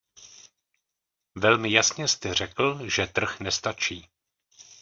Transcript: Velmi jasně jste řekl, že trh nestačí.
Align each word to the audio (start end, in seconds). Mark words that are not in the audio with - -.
Velmi 1.35 1.71
jasně 1.71 2.07
jste 2.07 2.33
řekl, 2.33 2.89
že 2.89 3.07
trh 3.07 3.39
nestačí. 3.39 4.09